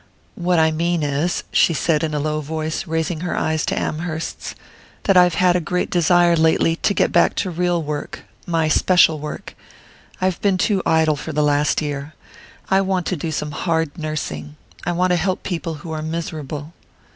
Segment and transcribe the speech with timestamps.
[0.33, 4.55] "What I mean is," she said in a low voice, raising her eyes to Amherst's,
[5.03, 9.19] "that I've had a great desire lately to get back to real work my special
[9.19, 9.55] work....
[10.19, 12.15] I've been too idle for the last year
[12.71, 16.73] I want to do some hard nursing; I want to help people who are miserable."